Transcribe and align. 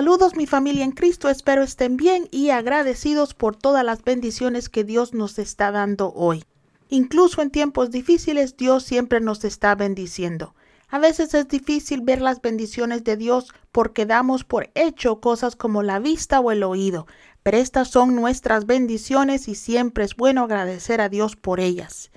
Saludos 0.00 0.34
mi 0.34 0.46
familia 0.46 0.84
en 0.84 0.92
Cristo, 0.92 1.28
espero 1.28 1.62
estén 1.62 1.98
bien 1.98 2.26
y 2.30 2.48
agradecidos 2.48 3.34
por 3.34 3.54
todas 3.54 3.84
las 3.84 4.02
bendiciones 4.02 4.70
que 4.70 4.82
Dios 4.82 5.12
nos 5.12 5.38
está 5.38 5.70
dando 5.72 6.12
hoy. 6.14 6.44
Incluso 6.88 7.42
en 7.42 7.50
tiempos 7.50 7.90
difíciles 7.90 8.56
Dios 8.56 8.84
siempre 8.84 9.20
nos 9.20 9.44
está 9.44 9.74
bendiciendo. 9.74 10.54
A 10.92 10.98
veces 10.98 11.34
es 11.34 11.46
difícil 11.46 12.00
ver 12.00 12.20
las 12.20 12.42
bendiciones 12.42 13.04
de 13.04 13.16
Dios 13.16 13.54
porque 13.70 14.06
damos 14.06 14.42
por 14.42 14.70
hecho 14.74 15.20
cosas 15.20 15.54
como 15.54 15.84
la 15.84 16.00
vista 16.00 16.40
o 16.40 16.50
el 16.50 16.64
oído, 16.64 17.06
pero 17.44 17.58
estas 17.58 17.88
son 17.88 18.16
nuestras 18.16 18.66
bendiciones 18.66 19.46
y 19.46 19.54
siempre 19.54 20.02
es 20.02 20.16
bueno 20.16 20.42
agradecer 20.42 21.00
a 21.00 21.08
Dios 21.08 21.36
por 21.36 21.60
ellas. 21.60 22.10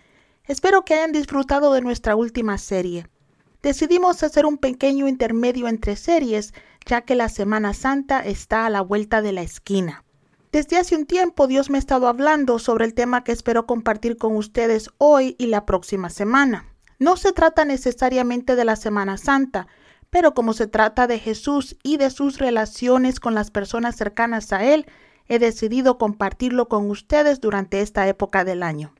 Espero 0.46 0.84
que 0.86 0.96
hayan 0.96 1.12
disfrutado 1.12 1.72
de 1.72 1.82
nuestra 1.82 2.16
última 2.16 2.58
serie. 2.58 3.08
Decidimos 3.62 4.24
hacer 4.24 4.48
un 4.48 4.58
pequeño 4.58 5.08
intermedio 5.08 5.68
entre 5.68 5.96
series 5.96 6.54
ya 6.88 7.02
que 7.02 7.14
la 7.14 7.30
Semana 7.30 7.76
Santa 7.76 8.22
está 8.22 8.66
a 8.66 8.72
la 8.72 8.82
vuelta 8.82 9.22
de 9.22 9.34
la 9.34 9.44
esquina. 9.44 10.04
Desde 10.52 10.78
hace 10.78 10.96
un 10.96 11.06
tiempo 11.06 11.46
Dios 11.46 11.70
me 11.70 11.78
ha 11.78 11.80
estado 11.80 12.08
hablando 12.08 12.58
sobre 12.58 12.86
el 12.86 12.96
tema 12.96 13.24
que 13.24 13.32
espero 13.34 13.68
compartir 13.68 14.18
con 14.18 14.36
ustedes 14.36 14.90
hoy 14.98 15.36
y 15.38 15.46
la 15.46 15.68
próxima 15.68 16.10
semana. 16.10 16.73
No 17.04 17.18
se 17.18 17.34
trata 17.34 17.66
necesariamente 17.66 18.56
de 18.56 18.64
la 18.64 18.78
Semana 18.78 19.18
Santa, 19.18 19.68
pero 20.10 20.34
como 20.34 20.54
se 20.54 20.68
trata 20.68 21.06
de 21.06 21.20
Jesús 21.20 21.76
y 21.84 21.98
de 21.98 22.10
sus 22.10 22.38
relaciones 22.38 23.20
con 23.20 23.36
las 23.36 23.52
personas 23.52 23.98
cercanas 23.98 24.54
a 24.54 24.64
Él, 24.64 24.86
he 25.28 25.38
decidido 25.38 25.98
compartirlo 25.98 26.70
con 26.70 26.90
ustedes 26.90 27.42
durante 27.42 27.82
esta 27.82 28.08
época 28.08 28.46
del 28.46 28.64
año. 28.64 28.94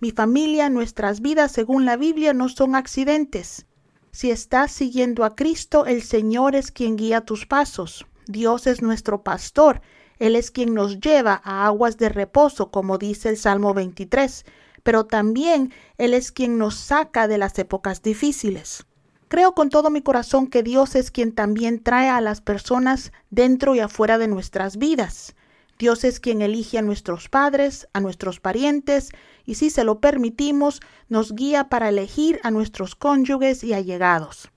Mi 0.00 0.12
familia, 0.12 0.70
nuestras 0.70 1.20
vidas, 1.20 1.52
según 1.52 1.84
la 1.84 1.98
Biblia, 1.98 2.32
no 2.32 2.48
son 2.48 2.74
accidentes. 2.74 3.66
Si 4.12 4.30
estás 4.30 4.72
siguiendo 4.72 5.22
a 5.22 5.36
Cristo, 5.36 5.84
el 5.84 6.00
Señor 6.00 6.56
es 6.56 6.72
quien 6.72 6.96
guía 6.96 7.20
tus 7.20 7.44
pasos. 7.44 8.06
Dios 8.26 8.66
es 8.66 8.80
nuestro 8.80 9.24
pastor. 9.24 9.82
Él 10.18 10.36
es 10.36 10.50
quien 10.50 10.72
nos 10.72 11.00
lleva 11.00 11.42
a 11.44 11.66
aguas 11.66 11.98
de 11.98 12.08
reposo, 12.08 12.70
como 12.70 12.96
dice 12.96 13.28
el 13.28 13.36
Salmo 13.36 13.74
23, 13.74 14.46
pero 14.82 15.06
también 15.06 15.72
Él 15.98 16.14
es 16.14 16.32
quien 16.32 16.58
nos 16.58 16.74
saca 16.74 17.28
de 17.28 17.38
las 17.38 17.58
épocas 17.58 18.02
difíciles. 18.02 18.84
Creo 19.28 19.54
con 19.54 19.70
todo 19.70 19.88
mi 19.88 20.02
corazón 20.02 20.46
que 20.46 20.62
Dios 20.62 20.94
es 20.94 21.10
quien 21.10 21.32
también 21.32 21.82
trae 21.82 22.08
a 22.08 22.20
las 22.20 22.40
personas 22.40 23.12
dentro 23.30 23.74
y 23.74 23.80
afuera 23.80 24.18
de 24.18 24.28
nuestras 24.28 24.76
vidas. 24.76 25.34
Dios 25.78 26.04
es 26.04 26.20
quien 26.20 26.42
elige 26.42 26.78
a 26.78 26.82
nuestros 26.82 27.28
padres, 27.28 27.88
a 27.92 28.00
nuestros 28.00 28.40
parientes, 28.40 29.10
y 29.46 29.54
si 29.54 29.70
se 29.70 29.84
lo 29.84 30.00
permitimos, 30.00 30.80
nos 31.08 31.34
guía 31.34 31.68
para 31.68 31.88
elegir 31.88 32.40
a 32.42 32.50
nuestros 32.50 32.94
cónyuges 32.94 33.64
y 33.64 33.72
allegados. 33.72 34.50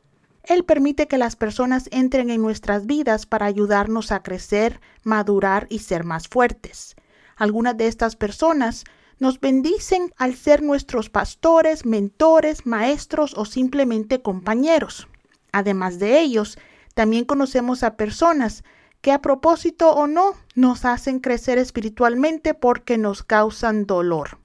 Él 0.44 0.64
permite 0.64 1.08
que 1.08 1.18
las 1.18 1.36
personas 1.36 1.88
entren 1.92 2.30
en 2.30 2.42
nuestras 2.42 2.86
vidas 2.86 3.26
para 3.26 3.48
ayudarnos 3.48 4.12
a 4.12 4.22
crecer, 4.22 4.80
madurar 5.04 5.66
y 5.70 5.80
ser 5.80 6.04
más 6.04 6.28
fuertes. 6.28 6.96
Algunas 7.36 7.76
de 7.78 7.88
estas 7.88 8.16
personas 8.16 8.84
nos 9.20 9.40
bendicen 9.40 10.14
al 10.18 10.36
ser 10.36 10.62
nuestros 10.62 11.10
pastores, 11.10 11.86
mentores, 11.86 12.66
maestros 12.66 13.34
o 13.36 13.46
simplemente 13.46 14.22
compañeros. 14.22 15.08
Además 15.52 16.00
de 16.00 16.20
ellos, 16.20 16.58
también 16.94 17.26
conocemos 17.26 17.84
a 17.84 17.98
personas 17.98 18.64
que 19.02 19.12
a 19.12 19.22
propósito 19.22 19.92
o 19.92 20.08
no 20.08 20.34
nos 20.56 20.84
hacen 20.84 21.20
crecer 21.20 21.58
espiritualmente 21.58 22.54
porque 22.54 22.98
nos 22.98 23.24
causan 23.24 23.86
dolor. 23.86 24.40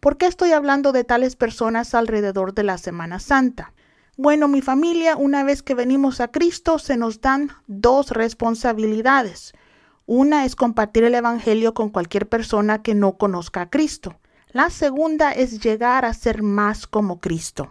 ¿Por 0.00 0.18
qué 0.18 0.26
estoy 0.26 0.52
hablando 0.52 0.92
de 0.92 1.04
tales 1.04 1.36
personas 1.36 1.94
alrededor 1.94 2.54
de 2.54 2.64
la 2.64 2.76
Semana 2.76 3.20
Santa? 3.20 3.72
Bueno, 4.18 4.48
mi 4.48 4.60
familia, 4.60 5.16
una 5.16 5.44
vez 5.44 5.62
que 5.62 5.74
venimos 5.74 6.20
a 6.20 6.28
Cristo, 6.28 6.78
se 6.78 6.96
nos 6.96 7.20
dan 7.20 7.50
dos 7.66 8.10
responsabilidades. 8.10 9.54
Una 10.06 10.44
es 10.44 10.56
compartir 10.56 11.04
el 11.04 11.14
Evangelio 11.14 11.74
con 11.74 11.90
cualquier 11.90 12.28
persona 12.28 12.82
que 12.82 12.94
no 12.94 13.16
conozca 13.16 13.62
a 13.62 13.70
Cristo. 13.70 14.16
La 14.50 14.68
segunda 14.68 15.30
es 15.30 15.62
llegar 15.62 16.04
a 16.04 16.12
ser 16.12 16.42
más 16.42 16.86
como 16.86 17.20
Cristo. 17.20 17.70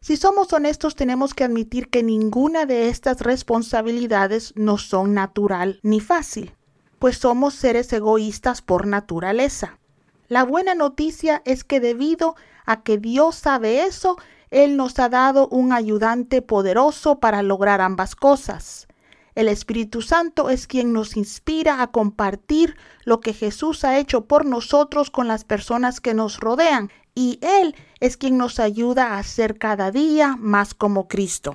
Si 0.00 0.16
somos 0.16 0.52
honestos, 0.52 0.94
tenemos 0.94 1.34
que 1.34 1.44
admitir 1.44 1.90
que 1.90 2.02
ninguna 2.02 2.64
de 2.64 2.88
estas 2.88 3.20
responsabilidades 3.20 4.52
no 4.56 4.78
son 4.78 5.14
natural 5.14 5.80
ni 5.82 6.00
fácil, 6.00 6.54
pues 6.98 7.18
somos 7.18 7.54
seres 7.54 7.92
egoístas 7.92 8.62
por 8.62 8.86
naturaleza. 8.86 9.78
La 10.28 10.44
buena 10.44 10.74
noticia 10.74 11.42
es 11.44 11.62
que 11.62 11.80
debido 11.80 12.36
a 12.64 12.82
que 12.82 12.98
Dios 12.98 13.36
sabe 13.36 13.84
eso, 13.84 14.16
Él 14.50 14.76
nos 14.76 14.98
ha 14.98 15.08
dado 15.08 15.48
un 15.48 15.72
ayudante 15.72 16.40
poderoso 16.40 17.20
para 17.20 17.42
lograr 17.42 17.80
ambas 17.80 18.16
cosas. 18.16 18.85
El 19.36 19.48
Espíritu 19.48 20.00
Santo 20.00 20.48
es 20.48 20.66
quien 20.66 20.94
nos 20.94 21.14
inspira 21.14 21.82
a 21.82 21.88
compartir 21.88 22.74
lo 23.04 23.20
que 23.20 23.34
Jesús 23.34 23.84
ha 23.84 23.98
hecho 23.98 24.24
por 24.24 24.46
nosotros 24.46 25.10
con 25.10 25.28
las 25.28 25.44
personas 25.44 26.00
que 26.00 26.14
nos 26.14 26.40
rodean 26.40 26.90
y 27.14 27.38
Él 27.42 27.74
es 28.00 28.16
quien 28.16 28.38
nos 28.38 28.58
ayuda 28.58 29.18
a 29.18 29.22
ser 29.22 29.58
cada 29.58 29.90
día 29.90 30.36
más 30.38 30.72
como 30.72 31.06
Cristo. 31.06 31.54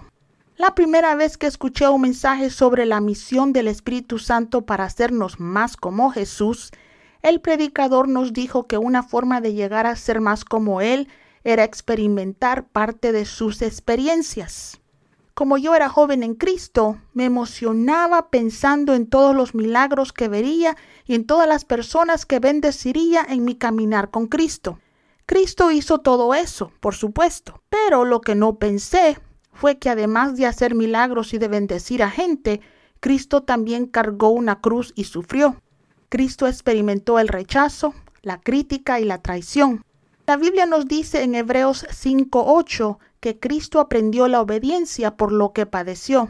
La 0.58 0.75
primera 0.75 1.16
vez 1.16 1.40
que 1.40 1.47
escuché 1.47 1.90
un 1.90 2.02
mensaje 2.02 2.52
sobre 2.52 2.86
la 2.86 3.02
misión 3.02 3.52
del 3.52 3.68
Espíritu 3.68 4.20
Santo 4.20 4.62
para 4.62 4.84
hacernos 4.84 5.40
más 5.40 5.75
como 5.75 6.12
Jesús, 6.12 6.70
el 7.24 7.41
predicador 7.41 8.08
nos 8.08 8.31
dijo 8.31 8.68
que 8.68 8.78
una 8.78 9.02
forma 9.02 9.41
de 9.41 9.53
llegar 9.56 9.88
a 9.88 9.96
ser 9.96 10.22
más 10.22 10.46
como 10.46 10.81
Él 10.81 11.08
era 11.44 11.64
experimentar 11.64 12.68
parte 12.68 13.12
de 13.12 13.25
sus 13.25 13.64
experiencias. 13.64 14.81
Como 15.34 15.58
yo 15.58 15.74
era 15.75 15.88
joven 15.88 16.24
en 16.24 16.36
Cristo, 16.36 17.00
me 17.14 17.25
emocionaba 17.25 18.30
pensando 18.30 18.94
en 18.94 19.08
todos 19.08 19.36
los 19.36 19.56
milagros 19.56 20.12
que 20.12 20.28
vería 20.28 20.75
y 21.06 21.16
en 21.16 21.25
todas 21.25 21.47
las 21.47 21.64
personas 21.64 22.25
que 22.25 22.40
bendeciría 22.40 23.25
en 23.28 23.46
mi 23.46 23.56
caminar 23.56 24.12
con 24.12 24.28
Cristo. 24.28 24.80
Cristo 25.25 25.72
hizo 25.72 26.00
todo 26.00 26.34
eso, 26.36 26.74
por 26.81 26.96
supuesto, 26.96 27.62
pero 27.70 28.03
lo 28.03 28.20
que 28.20 28.36
no 28.36 28.56
pensé 28.56 29.18
fue 29.53 29.78
que 29.78 29.90
además 29.90 30.36
de 30.36 30.46
hacer 30.46 30.75
milagros 30.75 31.34
y 31.34 31.38
de 31.38 31.47
bendecir 31.47 32.03
a 32.03 32.09
gente, 32.09 32.59
Cristo 33.00 33.44
también 33.44 33.86
cargó 33.86 34.30
una 34.30 34.59
cruz 34.59 34.91
y 34.96 35.06
sufrió. 35.06 35.62
Cristo 36.09 36.47
experimentó 36.47 37.20
el 37.20 37.30
rechazo, 37.30 37.94
la 38.22 38.41
crítica 38.41 39.00
y 39.00 39.06
la 39.06 39.22
traición. 39.22 39.84
La 40.28 40.36
Biblia 40.36 40.66
nos 40.66 40.88
dice 40.88 41.24
en 41.24 41.36
Hebreos 41.36 41.86
5:8 41.90 43.00
que 43.22 43.40
Cristo 43.40 43.80
aprendió 43.80 44.28
la 44.28 44.42
obediencia 44.42 45.16
por 45.16 45.32
lo 45.32 45.54
que 45.54 45.66
padeció. 45.66 46.30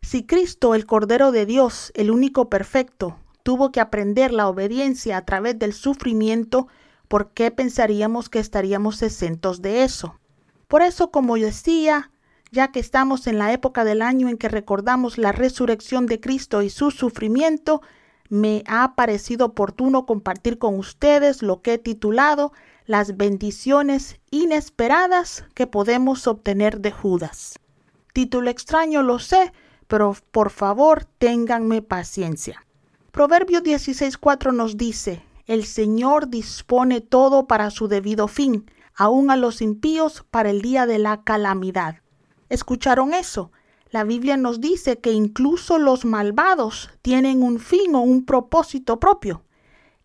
Si 0.00 0.24
Cristo, 0.24 0.74
el 0.74 0.86
Cordero 0.86 1.32
de 1.32 1.44
Dios, 1.44 1.92
el 1.94 2.10
único 2.10 2.48
perfecto, 2.48 3.18
tuvo 3.42 3.72
que 3.72 3.80
aprender 3.80 4.32
la 4.32 4.48
obediencia 4.48 5.16
a 5.16 5.24
través 5.24 5.58
del 5.58 5.72
sufrimiento, 5.72 6.68
¿por 7.08 7.32
qué 7.32 7.50
pensaríamos 7.50 8.28
que 8.28 8.38
estaríamos 8.38 9.02
exentos 9.02 9.60
de 9.60 9.82
eso? 9.82 10.18
Por 10.68 10.82
eso, 10.82 11.10
como 11.10 11.36
decía, 11.36 12.12
ya 12.52 12.70
que 12.70 12.78
estamos 12.78 13.26
en 13.26 13.38
la 13.38 13.52
época 13.52 13.84
del 13.84 14.00
año 14.00 14.28
en 14.28 14.38
que 14.38 14.48
recordamos 14.48 15.18
la 15.18 15.32
resurrección 15.32 16.06
de 16.06 16.20
Cristo 16.20 16.62
y 16.62 16.70
su 16.70 16.90
sufrimiento, 16.90 17.82
me 18.28 18.62
ha 18.66 18.94
parecido 18.94 19.46
oportuno 19.46 20.06
compartir 20.06 20.58
con 20.58 20.78
ustedes 20.78 21.42
lo 21.42 21.62
que 21.62 21.74
he 21.74 21.78
titulado 21.78 22.52
Las 22.88 23.18
bendiciones 23.18 24.18
inesperadas 24.30 25.44
que 25.52 25.66
podemos 25.66 26.26
obtener 26.26 26.80
de 26.80 26.90
Judas. 26.90 27.58
Título 28.14 28.48
extraño, 28.48 29.02
lo 29.02 29.18
sé, 29.18 29.52
pero 29.88 30.16
por 30.30 30.48
favor 30.48 31.04
ténganme 31.04 31.82
paciencia. 31.82 32.64
Proverbio 33.12 33.62
16.4 33.62 34.54
nos 34.54 34.78
dice, 34.78 35.22
el 35.44 35.66
Señor 35.66 36.30
dispone 36.30 37.02
todo 37.02 37.46
para 37.46 37.68
su 37.68 37.88
debido 37.88 38.26
fin, 38.26 38.70
aun 38.96 39.30
a 39.30 39.36
los 39.36 39.60
impíos 39.60 40.24
para 40.30 40.48
el 40.48 40.62
día 40.62 40.86
de 40.86 40.98
la 40.98 41.22
calamidad. 41.24 41.96
¿Escucharon 42.48 43.12
eso? 43.12 43.52
La 43.90 44.04
Biblia 44.04 44.38
nos 44.38 44.62
dice 44.62 44.98
que 44.98 45.12
incluso 45.12 45.78
los 45.78 46.06
malvados 46.06 46.88
tienen 47.02 47.42
un 47.42 47.58
fin 47.58 47.94
o 47.94 48.00
un 48.00 48.24
propósito 48.24 48.98
propio. 48.98 49.42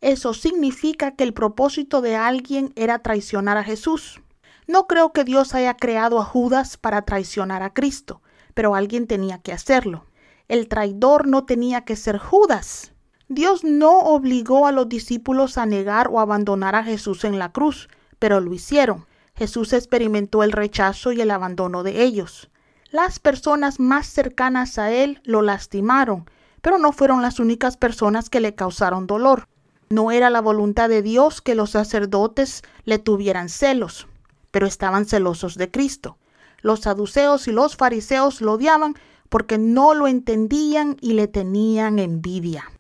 Eso 0.03 0.33
significa 0.33 1.15
que 1.15 1.23
el 1.23 1.33
propósito 1.33 2.01
de 2.01 2.15
alguien 2.15 2.73
era 2.75 2.99
traicionar 2.99 3.57
a 3.57 3.63
Jesús. 3.63 4.21
No 4.67 4.85
creo 4.85 5.13
que 5.13 5.23
Dios 5.23 5.55
haya 5.55 5.75
creado 5.77 6.19
a 6.19 6.25
Judas 6.25 6.77
para 6.77 7.03
traicionar 7.03 7.63
a 7.63 7.73
Cristo, 7.73 8.21
pero 8.53 8.75
alguien 8.75 9.07
tenía 9.07 9.37
que 9.37 9.53
hacerlo. 9.53 10.05
El 10.49 10.67
traidor 10.67 11.27
no 11.27 11.45
tenía 11.45 11.85
que 11.85 11.95
ser 11.95 12.17
Judas, 12.17 12.93
Dios 13.29 13.63
no 13.63 13.99
obligó 13.99 14.67
a 14.67 14.73
los 14.73 14.89
discípulos 14.89 15.57
a 15.57 15.65
negar 15.65 16.09
o 16.09 16.19
abandonar 16.19 16.75
a 16.75 16.83
Jesús 16.83 17.23
en 17.23 17.39
la 17.39 17.53
cruz, 17.53 17.87
pero 18.19 18.41
lo 18.41 18.53
hicieron. 18.53 19.05
Jesús 19.35 19.71
experimentó 19.71 20.43
el 20.43 20.51
rechazo 20.51 21.13
y 21.13 21.21
el 21.21 21.31
abandono 21.31 21.81
de 21.81 22.03
ellos. 22.03 22.49
Las 22.91 23.19
personas 23.19 23.79
más 23.79 24.07
cercanas 24.07 24.77
a 24.77 24.91
Él 24.91 25.21
lo 25.23 25.41
lastimaron, 25.41 26.29
pero 26.61 26.77
no 26.77 26.91
fueron 26.91 27.21
las 27.21 27.39
únicas 27.39 27.77
personas 27.77 28.29
que 28.29 28.41
le 28.41 28.53
causaron 28.53 29.07
dolor. 29.07 29.47
No 29.93 30.09
era 30.09 30.31
la 30.31 30.41
voluntad 30.41 30.89
de 30.89 31.03
Dios 31.03 31.39
que 31.39 31.53
los 31.53 31.69
sacerdotes 31.69 32.63
le 32.83 32.97
tuvieran 32.97 33.47
celos, 33.47 34.07
pero 34.49 34.65
estaban 34.65 35.05
celosos 35.05 35.53
de 35.55 35.69
Cristo. 35.69 36.17
Los 36.61 36.79
saduceos 36.79 37.47
y 37.47 37.51
los 37.51 37.75
fariseos 37.75 38.41
lo 38.41 38.53
odiaban 38.53 38.95
porque 39.29 39.59
no 39.59 39.93
lo 39.93 40.07
entendían 40.07 40.97
y 40.99 41.13
le 41.13 41.27
tenían 41.27 41.99
envidia. 41.99 42.71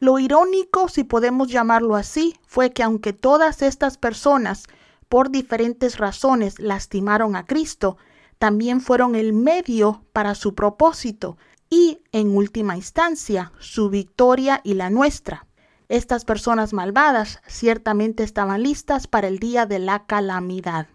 Lo 0.00 0.18
irónico, 0.18 0.88
si 0.88 1.04
podemos 1.04 1.48
llamarlo 1.48 1.94
así, 1.94 2.36
fue 2.46 2.72
que 2.72 2.82
aunque 2.82 3.12
todas 3.12 3.60
estas 3.60 3.98
personas, 3.98 4.64
por 5.10 5.28
diferentes 5.28 5.98
razones, 5.98 6.58
lastimaron 6.58 7.36
a 7.36 7.44
Cristo, 7.44 7.98
también 8.38 8.80
fueron 8.80 9.14
el 9.14 9.34
medio 9.34 10.06
para 10.14 10.34
su 10.34 10.54
propósito 10.54 11.36
y, 11.68 11.98
en 12.12 12.34
última 12.34 12.78
instancia, 12.78 13.52
su 13.58 13.90
victoria 13.90 14.62
y 14.64 14.72
la 14.72 14.88
nuestra. 14.88 15.46
Estas 15.92 16.24
personas 16.24 16.72
malvadas 16.72 17.42
ciertamente 17.46 18.22
estaban 18.22 18.62
listas 18.62 19.06
para 19.06 19.28
el 19.28 19.38
día 19.38 19.66
de 19.66 19.78
la 19.78 20.06
calamidad. 20.06 20.86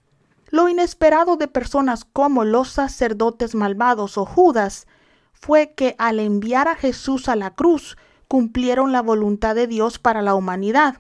Lo 0.50 0.70
inesperado 0.70 1.38
de 1.38 1.48
personas 1.48 2.04
como 2.04 2.44
los 2.44 2.70
sacerdotes 2.70 3.54
malvados 3.54 4.18
o 4.18 4.26
Judas 4.26 4.88
fue 5.34 5.76
que 5.76 5.94
al 6.00 6.20
enviar 6.20 6.68
a 6.68 6.74
Jesús 6.74 7.30
a 7.30 7.36
la 7.36 7.52
cruz, 7.54 7.96
cumplieron 8.28 8.92
la 8.92 9.04
voluntad 9.04 9.54
de 9.54 9.68
Dios 9.68 10.00
para 10.00 10.24
la 10.24 10.34
humanidad. 10.34 10.96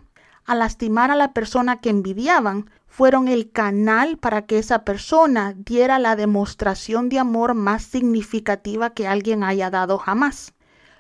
Al 0.46 0.60
lastimar 0.60 1.10
a 1.10 1.16
la 1.16 1.34
persona 1.34 1.82
que 1.82 1.90
envidiaban, 1.90 2.70
fueron 2.86 3.28
el 3.28 3.50
canal 3.52 4.20
para 4.20 4.46
que 4.46 4.60
esa 4.60 4.86
persona 4.86 5.56
diera 5.58 5.98
la 5.98 6.16
demostración 6.16 7.10
de 7.10 7.18
amor 7.18 7.56
más 7.56 7.82
significativa 7.82 8.92
que 8.92 9.08
alguien 9.08 9.44
haya 9.44 9.72
dado 9.72 9.98
jamás. 9.98 10.54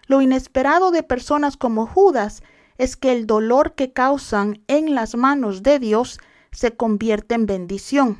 Lo 0.07 0.19
inesperado 0.19 0.89
de 0.89 1.03
personas 1.03 1.57
como 1.57 1.85
Judas 1.85 2.41
es 2.77 2.95
que 2.95 3.11
el 3.11 3.27
dolor 3.27 3.73
que 3.73 3.91
causan 3.93 4.63
en 4.67 4.95
las 4.95 5.15
manos 5.15 5.63
de 5.63 5.79
Dios 5.79 6.19
se 6.51 6.75
convierte 6.75 7.35
en 7.35 7.45
bendición. 7.45 8.19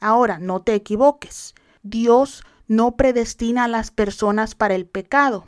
Ahora, 0.00 0.38
no 0.38 0.62
te 0.62 0.74
equivoques. 0.74 1.54
Dios 1.82 2.44
no 2.68 2.96
predestina 2.96 3.64
a 3.64 3.68
las 3.68 3.90
personas 3.90 4.54
para 4.54 4.74
el 4.74 4.86
pecado. 4.86 5.44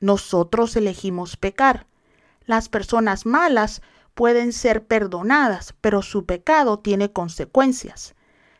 Nosotros 0.00 0.74
elegimos 0.76 1.36
pecar. 1.36 1.86
Las 2.44 2.68
personas 2.68 3.26
malas 3.26 3.82
pueden 4.14 4.52
ser 4.52 4.86
perdonadas, 4.86 5.74
pero 5.80 6.02
su 6.02 6.26
pecado 6.26 6.78
tiene 6.78 7.12
consecuencias. 7.12 8.14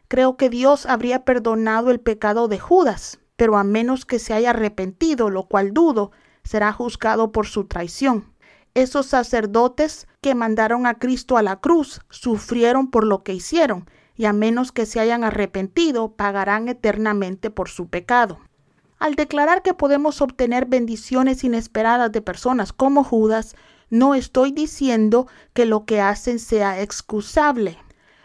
Creo 0.08 0.36
que 0.36 0.50
Dios 0.50 0.86
habría 0.86 1.24
perdonado 1.24 1.90
el 1.90 2.00
pecado 2.00 2.48
de 2.48 2.58
Judas, 2.58 3.18
pero 3.36 3.56
a 3.56 3.64
menos 3.64 4.04
que 4.04 4.18
se 4.18 4.34
haya 4.34 4.50
arrepentido, 4.50 5.30
lo 5.30 5.44
cual 5.44 5.72
dudo, 5.72 6.12
será 6.44 6.72
juzgado 6.72 7.32
por 7.32 7.46
su 7.46 7.64
traición. 7.64 8.31
Esos 8.74 9.06
sacerdotes 9.06 10.06
que 10.22 10.34
mandaron 10.34 10.86
a 10.86 10.94
Cristo 10.94 11.36
a 11.36 11.42
la 11.42 11.56
cruz 11.56 12.00
sufrieron 12.08 12.90
por 12.90 13.04
lo 13.04 13.22
que 13.22 13.34
hicieron, 13.34 13.88
y 14.16 14.24
a 14.24 14.32
menos 14.32 14.72
que 14.72 14.86
se 14.86 14.98
hayan 14.98 15.24
arrepentido, 15.24 16.12
pagarán 16.12 16.68
eternamente 16.68 17.50
por 17.50 17.68
su 17.68 17.88
pecado. 17.88 18.38
Al 18.98 19.14
declarar 19.14 19.62
que 19.62 19.74
podemos 19.74 20.22
obtener 20.22 20.66
bendiciones 20.66 21.44
inesperadas 21.44 22.12
de 22.12 22.22
personas 22.22 22.72
como 22.72 23.04
Judas, 23.04 23.56
no 23.90 24.14
estoy 24.14 24.52
diciendo 24.52 25.26
que 25.52 25.66
lo 25.66 25.84
que 25.84 26.00
hacen 26.00 26.38
sea 26.38 26.80
excusable. 26.80 27.78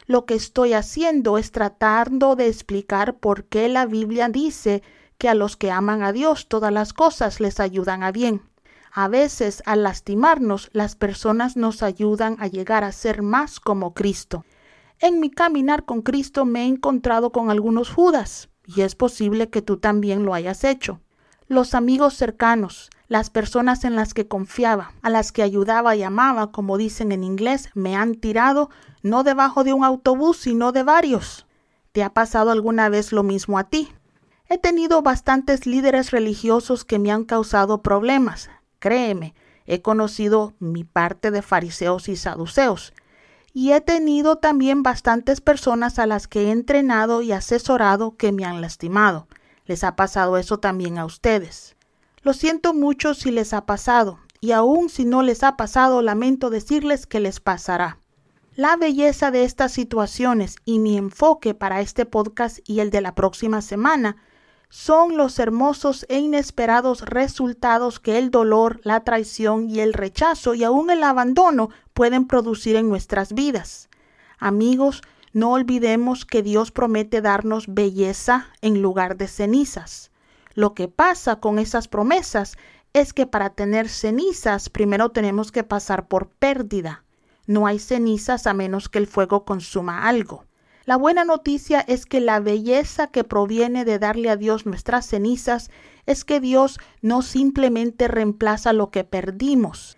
Lo 0.06 0.26
que 0.26 0.36
estoy 0.36 0.72
haciendo 0.74 1.38
es 1.38 1.52
tratando 1.52 2.38
de 2.38 2.48
explicar 2.48 3.18
por 3.18 3.46
qué 3.46 3.68
la 3.68 3.86
Biblia 3.86 4.30
dice 4.30 4.82
que 5.18 5.28
a 5.28 5.36
los 5.36 5.58
que 5.58 5.72
aman 5.72 6.04
a 6.04 6.14
Dios 6.14 6.48
todas 6.48 6.72
las 6.72 6.94
cosas 6.94 7.42
les 7.42 7.60
ayudan 7.60 8.04
a 8.04 8.14
bien. 8.14 8.47
A 9.00 9.10
veces, 9.10 9.62
al 9.68 9.84
lastimarnos, 9.84 10.72
las 10.74 10.96
personas 10.96 11.56
nos 11.56 11.84
ayudan 11.84 12.36
a 12.40 12.48
llegar 12.48 12.84
a 12.84 12.92
ser 12.92 13.22
más 13.22 13.60
como 13.60 13.94
Cristo. 13.94 14.44
En 14.98 15.20
mi 15.20 15.30
caminar 15.30 15.86
con 15.86 16.02
Cristo 16.02 16.46
me 16.46 16.64
he 16.64 16.66
encontrado 16.66 17.32
con 17.32 17.52
algunos 17.52 17.92
Judas, 17.92 18.50
y 18.66 18.82
es 18.82 18.96
posible 18.96 19.52
que 19.52 19.62
tú 19.62 19.78
también 19.78 20.26
lo 20.26 20.34
hayas 20.34 20.64
hecho. 20.64 21.00
Los 21.48 21.76
amigos 21.76 22.16
cercanos, 22.16 22.90
las 23.08 23.30
personas 23.30 23.84
en 23.84 23.96
las 23.96 24.16
que 24.16 24.28
confiaba, 24.28 24.94
a 25.04 25.12
las 25.12 25.32
que 25.32 25.44
ayudaba 25.44 25.96
y 25.96 26.02
amaba, 26.02 26.52
como 26.52 26.80
dicen 26.80 27.12
en 27.12 27.24
inglés, 27.24 27.70
me 27.76 27.96
han 27.96 28.16
tirado 28.16 28.72
no 29.04 29.22
debajo 29.22 29.64
de 29.64 29.74
un 29.74 29.84
autobús, 29.84 30.38
sino 30.38 30.72
de 30.72 30.82
varios. 30.82 31.46
¿Te 31.92 32.02
ha 32.02 32.16
pasado 32.16 32.50
alguna 32.50 32.90
vez 32.90 33.12
lo 33.12 33.22
mismo 33.22 33.60
a 33.60 33.66
ti? 33.66 33.90
He 34.50 34.58
tenido 34.58 35.04
bastantes 35.04 35.68
líderes 35.68 36.10
religiosos 36.10 36.84
que 36.84 36.98
me 36.98 37.12
han 37.12 37.26
causado 37.26 37.84
problemas. 37.84 38.50
Créeme, 38.80 39.34
he 39.66 39.82
conocido 39.82 40.54
mi 40.60 40.84
parte 40.84 41.32
de 41.32 41.42
fariseos 41.42 42.10
y 42.10 42.16
saduceos 42.16 42.94
y 43.58 43.72
he 43.72 43.82
tenido 43.82 44.36
también 44.36 44.84
bastantes 44.84 45.42
personas 45.42 45.98
a 45.98 46.06
las 46.06 46.28
que 46.28 46.44
he 46.44 46.52
entrenado 46.52 47.24
y 47.24 47.32
asesorado 47.32 48.16
que 48.16 48.32
me 48.32 48.46
han 48.46 48.62
lastimado. 48.62 49.28
Les 49.66 49.84
ha 49.84 49.96
pasado 49.96 50.38
eso 50.38 50.60
también 50.60 51.00
a 51.00 51.06
ustedes. 51.06 51.76
Lo 52.22 52.34
siento 52.34 52.76
mucho 52.76 53.16
si 53.16 53.32
les 53.32 53.54
ha 53.54 53.66
pasado, 53.66 54.20
y 54.42 54.52
aun 54.52 54.90
si 54.90 55.06
no 55.06 55.24
les 55.24 55.42
ha 55.42 55.58
pasado, 55.58 56.04
lamento 56.04 56.52
decirles 56.52 57.08
que 57.08 57.20
les 57.20 57.40
pasará. 57.40 57.98
La 58.54 58.76
belleza 58.76 59.32
de 59.32 59.44
estas 59.44 59.72
situaciones 59.72 60.58
y 60.64 60.78
mi 60.78 60.96
enfoque 60.96 61.56
para 61.56 61.82
este 61.82 62.06
podcast 62.06 62.60
y 62.64 62.82
el 62.82 62.92
de 62.92 63.02
la 63.02 63.16
próxima 63.16 63.64
semana 63.64 64.18
son 64.70 65.16
los 65.16 65.40
hermosos 65.40 66.06
e 66.10 66.20
inesperados 66.20 67.02
resultados 67.02 68.00
que 68.00 68.18
el 68.18 68.32
dolor, 68.32 68.80
la 68.84 69.04
traición 69.04 69.70
y 69.70 69.80
el 69.80 69.94
rechazo 69.94 70.54
y 70.54 70.64
aún 70.64 70.90
el 70.90 71.04
abandono 71.04 71.70
pueden 71.94 72.28
producir 72.28 72.76
en 72.76 72.90
nuestras 72.90 73.34
vidas. 73.34 73.90
Amigos, 74.38 75.02
no 75.34 75.52
olvidemos 75.52 76.26
que 76.26 76.44
Dios 76.44 76.72
promete 76.72 77.22
darnos 77.22 77.66
belleza 77.68 78.48
en 78.62 78.82
lugar 78.82 79.18
de 79.18 79.28
cenizas. 79.28 80.12
Lo 80.54 80.74
que 80.74 80.88
pasa 80.88 81.40
con 81.40 81.60
esas 81.60 81.88
promesas 81.88 82.58
es 82.94 83.14
que 83.14 83.28
para 83.28 83.52
tener 83.52 83.90
cenizas 83.90 84.70
primero 84.70 85.10
tenemos 85.10 85.52
que 85.52 85.64
pasar 85.64 86.08
por 86.08 86.30
pérdida. 86.30 87.04
No 87.46 87.68
hay 87.68 87.80
cenizas 87.80 88.48
a 88.48 88.54
menos 88.54 88.90
que 88.90 88.98
el 88.98 89.08
fuego 89.08 89.46
consuma 89.46 90.08
algo. 90.08 90.47
La 90.88 90.96
buena 90.96 91.26
noticia 91.26 91.82
es 91.82 92.06
que 92.06 92.22
la 92.22 92.40
belleza 92.40 93.08
que 93.08 93.26
proviene 93.26 93.84
de 93.84 94.00
darle 94.00 94.30
a 94.30 94.38
Dios 94.38 94.66
nuestras 94.66 95.06
cenizas 95.06 95.70
es 96.06 96.24
que 96.24 96.40
Dios 96.40 96.80
no 97.02 97.24
simplemente 97.24 98.08
reemplaza 98.08 98.72
lo 98.72 98.90
que 98.90 99.04
perdimos. 99.04 99.98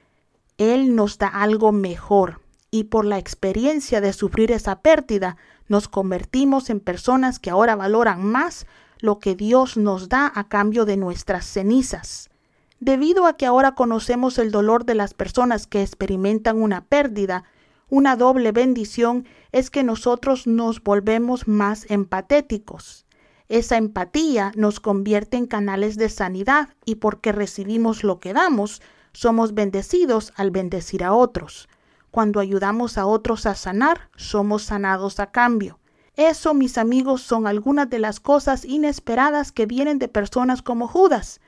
Él 0.58 0.96
nos 0.96 1.19
da 1.19 1.27
algo 1.27 1.72
mejor 1.72 2.41
y 2.72 2.86
por 2.86 3.05
la 3.05 3.19
experiencia 3.19 4.01
de 4.01 4.13
sufrir 4.13 4.51
esa 4.51 4.81
pérdida 4.81 5.38
nos 5.67 5.88
convertimos 5.88 6.72
en 6.72 6.79
personas 6.79 7.38
que 7.38 7.51
ahora 7.51 7.75
valoran 7.75 8.25
más 8.25 8.65
lo 9.00 9.19
que 9.19 9.36
Dios 9.36 9.77
nos 9.77 10.10
da 10.10 10.31
a 10.34 10.50
cambio 10.50 10.86
de 10.86 10.98
nuestras 10.98 11.46
cenizas. 11.46 12.31
Debido 12.79 13.27
a 13.27 13.38
que 13.38 13.46
ahora 13.46 13.75
conocemos 13.75 14.39
el 14.39 14.50
dolor 14.50 14.86
de 14.86 14.96
las 14.96 15.13
personas 15.13 15.67
que 15.67 15.84
experimentan 15.84 16.60
una 16.60 16.84
pérdida, 16.84 17.43
una 17.89 18.15
doble 18.15 18.51
bendición 18.51 19.27
es 19.51 19.70
que 19.70 19.84
nosotros 19.84 20.48
nos 20.48 20.84
volvemos 20.84 21.48
más 21.48 21.89
empatéticos. 21.89 23.06
Esa 23.48 23.77
empatía 23.77 24.51
nos 24.56 24.79
convierte 24.79 25.38
en 25.38 25.48
canales 25.48 25.98
de 25.98 26.10
sanidad 26.10 26.70
y 26.86 26.96
porque 26.96 27.32
recibimos 27.32 28.03
lo 28.03 28.20
que 28.20 28.34
damos, 28.34 28.82
somos 29.12 29.56
bendecidos 29.56 30.34
al 30.36 30.51
bendecir 30.51 31.03
a 31.03 31.13
otros. 31.13 31.68
Cuando 32.12 32.39
ayudamos 32.39 32.98
a 32.98 33.06
otros 33.06 33.46
a 33.46 33.56
sanar, 33.56 34.10
somos 34.15 34.63
sanados 34.63 35.20
a 35.20 35.32
cambio. 35.32 35.79
Eso, 36.15 36.53
mis 36.53 36.77
amigos, 36.77 37.22
son 37.22 37.48
algunas 37.48 37.89
de 37.89 38.00
las 38.00 38.20
cosas 38.20 38.65
inesperadas 38.65 39.51
que 39.51 39.65
vienen 39.65 40.00
de 40.00 40.08
personas 40.08 40.62
como 40.62 40.88
Judas. 40.88 41.39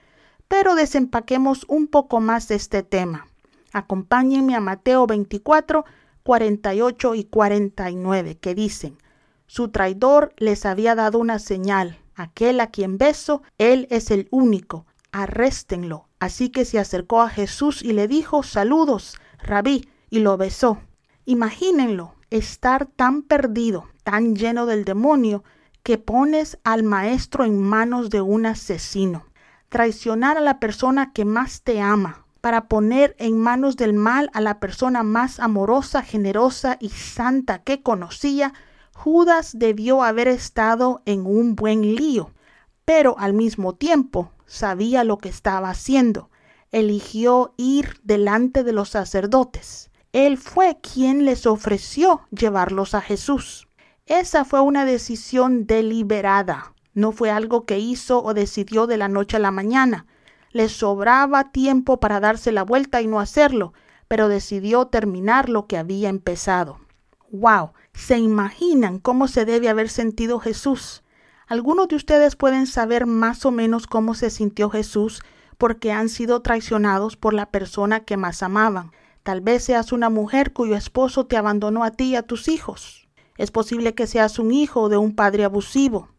Pero 0.48 0.76
desempaquemos 0.76 1.66
un 1.68 1.88
poco 1.88 2.20
más 2.20 2.52
este 2.52 2.82
tema. 2.82 3.28
Acompáñenme 3.74 4.56
a 4.56 4.60
Mateo 4.60 5.08
24, 5.08 5.86
48 6.24 7.16
y 7.16 7.24
49, 7.24 8.38
que 8.38 8.56
dicen, 8.56 8.98
su 9.48 9.70
traidor 9.70 10.34
les 10.38 10.66
había 10.66 10.96
dado 10.96 11.20
una 11.20 11.40
señal, 11.40 12.00
aquel 12.16 12.60
a 12.60 12.68
quien 12.68 12.98
beso, 12.98 13.42
él 13.58 13.88
es 13.90 14.12
el 14.12 14.28
único, 14.32 14.86
arréstenlo. 15.12 16.08
Así 16.20 16.50
que 16.50 16.66
se 16.66 16.80
acercó 16.80 17.22
a 17.22 17.30
Jesús 17.30 17.82
y 17.82 17.94
le 17.94 18.08
dijo, 18.08 18.44
saludos, 18.44 19.18
rabí, 19.40 19.90
y 20.10 20.20
lo 20.20 20.38
besó. 20.38 20.80
Imagínenlo, 21.26 22.16
estar 22.30 22.86
tan 22.86 23.24
perdido, 23.24 23.90
tan 24.04 24.36
lleno 24.36 24.66
del 24.66 24.86
demonio, 24.86 25.44
que 25.84 25.98
pones 25.98 26.60
al 26.64 26.84
maestro 26.84 27.44
en 27.44 27.62
manos 27.62 28.10
de 28.10 28.22
un 28.22 28.46
asesino. 28.46 29.26
Traicionar 29.70 30.38
a 30.38 30.42
la 30.42 30.60
persona 30.60 31.12
que 31.12 31.26
más 31.26 31.62
te 31.64 31.82
ama, 31.82 32.21
para 32.42 32.68
poner 32.68 33.16
en 33.20 33.40
manos 33.40 33.78
del 33.78 33.94
mal 33.94 34.30
a 34.34 34.42
la 34.42 34.60
persona 34.60 35.04
más 35.04 35.40
amorosa, 35.40 36.02
generosa 36.02 36.78
y 36.80 36.90
santa 36.90 37.60
que 37.60 37.82
conocía, 37.84 38.54
Judas 38.94 39.52
debió 39.58 40.04
haber 40.04 40.28
estado 40.28 41.02
en 41.06 41.26
un 41.26 41.56
buen 41.56 41.96
lío, 41.96 42.32
pero 42.84 43.16
al 43.18 43.34
mismo 43.34 43.74
tiempo 43.74 44.32
sabía 44.46 45.04
lo 45.04 45.18
que 45.18 45.30
estaba 45.30 45.70
haciendo. 45.70 46.30
eligió 46.74 47.54
ir 47.58 48.00
delante 48.04 48.64
de 48.64 48.72
los 48.72 48.90
sacerdotes. 48.90 49.92
Él 50.14 50.38
fue 50.38 50.78
quien 50.82 51.26
les 51.26 51.46
ofreció 51.46 52.22
llevarlos 52.32 52.96
a 52.96 53.02
Jesús. 53.02 53.68
Esa 54.06 54.46
fue 54.46 54.62
una 54.62 54.86
decisión 54.86 55.66
deliberada. 55.66 56.74
No 56.94 57.12
fue 57.12 57.30
algo 57.30 57.66
que 57.66 57.80
hizo 57.80 58.24
o 58.24 58.34
decidió 58.34 58.88
de 58.88 58.98
la 58.98 59.10
noche 59.10 59.36
a 59.36 59.40
la 59.40 59.52
mañana. 59.52 60.06
Le 60.52 60.70
sobraba 60.70 61.52
tiempo 61.52 62.00
para 62.00 62.20
darse 62.20 62.52
la 62.52 62.64
vuelta 62.64 63.02
y 63.02 63.08
no 63.08 63.20
hacerlo, 63.20 63.74
pero 64.08 64.28
decidió 64.28 64.88
terminar 64.88 65.50
lo 65.50 65.68
que 65.68 65.78
había 65.78 66.10
empezado. 66.10 66.80
¡Wow! 67.32 67.72
¿Se 67.94 68.18
imaginan 68.18 69.00
cómo 69.00 69.28
se 69.28 69.46
debe 69.46 69.70
haber 69.70 69.90
sentido 69.90 70.40
Jesús? 70.40 71.04
Algunos 71.48 71.88
de 71.88 71.96
ustedes 71.96 72.36
pueden 72.36 72.68
saber 72.68 73.06
más 73.06 73.46
o 73.46 73.52
menos 73.52 73.88
cómo 73.88 74.14
se 74.14 74.30
sintió 74.30 74.70
Jesús 74.70 75.22
porque 75.58 75.92
han 75.92 76.10
sido 76.10 76.42
traicionados 76.42 77.16
por 77.16 77.34
la 77.34 77.52
persona 77.52 78.02
que 78.02 78.18
más 78.18 78.44
amaban. 78.44 78.92
Tal 79.24 79.42
vez 79.42 79.66
seas 79.66 79.92
una 79.92 80.10
mujer 80.10 80.54
cuyo 80.54 80.76
esposo 80.76 81.28
te 81.28 81.38
abandonó 81.38 81.84
a 81.84 81.92
ti 81.92 82.06
y 82.06 82.16
a 82.16 82.24
tus 82.24 82.48
hijos. 82.48 83.08
Es 83.38 83.52
posible 83.52 83.94
que 83.94 84.08
seas 84.08 84.40
un 84.40 84.52
hijo 84.52 84.90
de 84.90 84.98
un 84.98 85.16
padre 85.16 85.46
abusivo. 85.46 86.10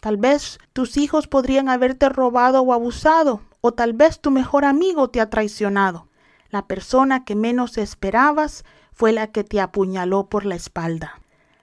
Tal 0.00 0.16
vez 0.16 0.58
tus 0.72 0.96
hijos 0.96 1.26
podrían 1.28 1.68
haberte 1.68 2.08
robado 2.08 2.62
o 2.62 2.72
abusado, 2.72 3.42
o 3.68 3.72
tal 3.72 3.92
vez 3.92 4.20
tu 4.20 4.30
mejor 4.30 4.64
amigo 4.64 5.10
te 5.10 5.20
ha 5.20 5.28
traicionado. 5.28 6.08
La 6.50 6.66
persona 6.66 7.24
que 7.24 7.34
menos 7.34 7.76
esperabas 7.76 8.64
fue 8.92 9.12
la 9.12 9.26
que 9.26 9.44
te 9.44 9.60
apuñaló 9.60 10.28
por 10.28 10.46
la 10.46 10.54
espalda. 10.54 11.20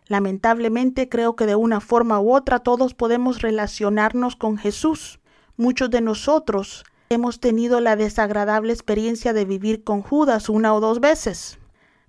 Lamentablemente 0.08 1.10
creo 1.10 1.36
que 1.36 1.48
de 1.48 1.56
una 1.56 1.80
forma 1.82 2.20
u 2.20 2.32
otra 2.32 2.60
todos 2.60 2.94
podemos 2.94 3.42
relacionarnos 3.42 4.36
con 4.36 4.58
Jesús. 4.58 5.20
Muchos 5.58 5.90
de 5.90 6.02
nosotros 6.02 6.86
hemos 7.10 7.40
tenido 7.40 7.80
la 7.82 7.96
desagradable 7.96 8.72
experiencia 8.72 9.34
de 9.34 9.46
vivir 9.46 9.84
con 9.84 10.04
Judas 10.04 10.48
una 10.48 10.76
o 10.76 10.80
dos 10.80 11.00
veces. 11.00 11.58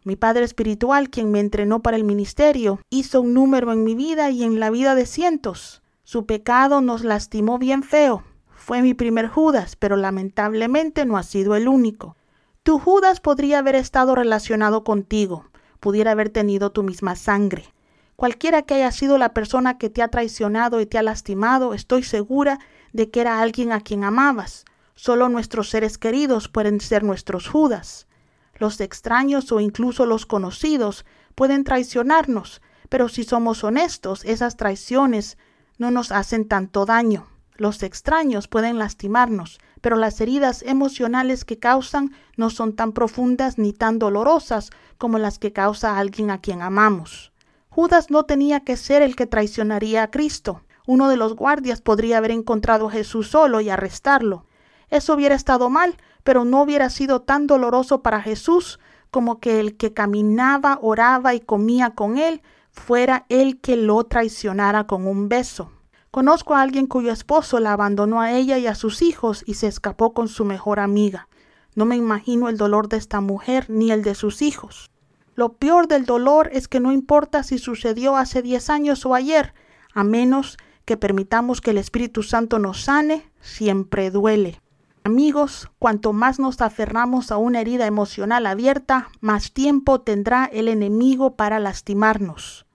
Mi 0.05 0.15
padre 0.15 0.45
espiritual, 0.45 1.09
quien 1.09 1.31
me 1.31 1.41
entrenó 1.41 1.81
para 1.81 1.97
el 1.97 2.05
ministerio, 2.05 2.81
hizo 2.91 3.23
un 3.23 3.33
número 3.33 3.73
en 3.73 3.83
mi 3.83 3.95
vida 3.95 4.31
y 4.31 4.45
en 4.45 4.61
la 4.61 4.69
vida 4.69 4.95
de 4.95 5.07
cientos. 5.07 5.83
Su 6.05 6.27
pecado 6.27 6.83
nos 6.83 7.03
lastimó 7.03 7.59
bien 7.59 7.83
feo. 7.83 8.23
Fue 8.67 8.83
mi 8.83 8.95
primer 8.95 9.29
Judas, 9.29 9.77
pero 9.77 9.95
lamentablemente 9.95 11.07
no 11.07 11.17
ha 11.17 11.23
sido 11.23 11.55
el 11.55 11.69
único. 11.69 12.17
Tu 12.65 12.81
Judas 12.81 13.21
podría 13.21 13.61
haber 13.61 13.77
estado 13.77 14.17
relacionado 14.17 14.83
contigo, 14.83 15.45
pudiera 15.79 16.11
haber 16.11 16.31
tenido 16.31 16.73
tu 16.73 16.83
misma 16.83 17.15
sangre. 17.15 17.73
Cualquiera 18.17 18.63
que 18.63 18.75
haya 18.75 18.91
sido 18.91 19.19
la 19.19 19.33
persona 19.33 19.79
que 19.79 19.89
te 19.89 20.03
ha 20.03 20.09
traicionado 20.09 20.81
y 20.81 20.87
te 20.87 20.99
ha 20.99 21.05
lastimado, 21.05 21.75
estoy 21.75 22.03
segura 22.03 22.59
de 22.93 23.09
que 23.09 23.21
era 23.21 23.41
alguien 23.41 23.71
a 23.71 23.83
quien 23.83 24.03
amabas. 24.03 24.65
Solo 24.97 25.29
nuestros 25.29 25.71
seres 25.71 25.97
queridos 25.97 26.49
pueden 26.49 26.81
ser 26.81 27.05
nuestros 27.05 27.47
Judas. 27.47 28.09
Los 28.57 28.81
extraños 28.81 29.53
o 29.53 29.61
incluso 29.61 30.07
los 30.07 30.27
conocidos 30.27 31.07
pueden 31.37 31.63
traicionarnos, 31.63 32.61
pero 32.89 33.09
si 33.09 33.23
somos 33.23 33.63
honestos, 33.63 34.25
esas 34.25 34.57
traiciones 34.57 35.39
no 35.79 35.93
nos 35.93 36.11
hacen 36.11 36.49
tanto 36.49 36.85
daño. 36.85 37.29
Los 37.57 37.83
extraños 37.83 38.49
pueden 38.49 38.79
lastimarnos, 38.79 39.59
pero 39.81 39.97
las 39.97 40.21
heridas 40.21 40.63
emocionales 40.63 41.45
que 41.45 41.59
causan 41.59 42.13
no 42.37 42.51
son 42.51 42.75
tan 42.75 42.93
profundas 42.93 43.59
ni 43.59 43.73
tan 43.73 43.99
dolorosas 43.99 44.71
como 44.99 45.19
las 45.19 45.39
que 45.39 45.53
causa 45.53 45.99
alguien 45.99 46.31
a 46.31 46.41
quien 46.41 46.61
amamos. 46.61 47.33
Judas 47.69 48.11
no 48.11 48.25
tenía 48.25 48.61
que 48.61 48.77
ser 48.77 49.03
el 49.03 49.17
que 49.17 49.27
traicionaría 49.27 50.03
a 50.03 50.11
Cristo. 50.11 50.63
Uno 50.87 51.09
de 51.09 51.17
los 51.17 51.35
guardias 51.35 51.81
podría 51.81 52.19
haber 52.19 52.31
encontrado 52.31 52.89
a 52.89 52.91
Jesús 52.91 53.29
solo 53.29 53.61
y 53.61 53.71
arrestarlo. 53.71 54.45
Eso 54.89 55.15
hubiera 55.15 55.35
estado 55.35 55.69
mal, 55.69 55.97
pero 56.25 56.45
no 56.45 56.63
hubiera 56.63 56.91
sido 56.91 57.23
tan 57.23 57.47
doloroso 57.47 58.03
para 58.03 58.21
Jesús 58.21 58.79
como 59.11 59.41
que 59.41 59.61
el 59.61 59.77
que 59.77 59.93
caminaba, 59.93 60.79
oraba 60.83 61.35
y 61.35 61.41
comía 61.41 61.91
con 61.91 62.19
él 62.19 62.43
fuera 62.71 63.25
el 63.29 63.61
que 63.61 63.77
lo 63.77 64.05
traicionara 64.05 64.87
con 64.87 65.07
un 65.07 65.29
beso. 65.29 65.71
Conozco 66.17 66.55
a 66.55 66.63
alguien 66.63 66.87
cuyo 66.87 67.13
esposo 67.13 67.61
la 67.61 67.75
abandonó 67.75 68.23
a 68.23 68.33
ella 68.33 68.57
y 68.57 68.67
a 68.67 68.75
sus 68.75 69.03
hijos 69.03 69.45
y 69.47 69.53
se 69.53 69.67
escapó 69.67 70.15
con 70.15 70.29
su 70.29 70.47
mejor 70.47 70.81
amiga. 70.81 71.29
No 71.75 71.85
me 71.85 71.95
imagino 71.95 72.49
el 72.49 72.57
dolor 72.57 72.89
de 72.89 72.97
esta 72.97 73.21
mujer 73.21 73.67
ni 73.69 73.91
el 73.91 74.03
de 74.03 74.15
sus 74.15 74.41
hijos. 74.41 74.91
Lo 75.35 75.53
peor 75.53 75.89
del 75.89 76.07
dolor 76.07 76.49
es 76.55 76.69
que 76.69 76.81
no 76.81 76.91
importa 76.91 77.43
si 77.43 77.59
sucedió 77.59 78.17
hace 78.17 78.41
diez 78.41 78.71
años 78.71 79.05
o 79.05 79.13
ayer, 79.13 79.53
a 79.93 80.05
menos 80.05 80.57
que 80.87 80.97
permitamos 80.97 81.61
que 81.61 81.73
el 81.73 81.77
Espíritu 81.77 82.23
Santo 82.23 82.59
nos 82.59 82.81
sane, 82.85 83.31
siempre 83.43 84.11
duele. 84.11 84.63
Amigos, 85.05 85.69
cuanto 85.79 86.15
más 86.15 86.39
nos 86.39 86.63
aferramos 86.63 87.31
a 87.31 87.37
una 87.37 87.61
herida 87.61 87.85
emocional 87.85 88.47
abierta, 88.47 89.11
más 89.21 89.53
tiempo 89.53 90.01
tendrá 90.01 90.47
el 90.47 90.69
enemigo 90.69 91.37
para 91.37 91.59
lastimarnos. 91.59 92.66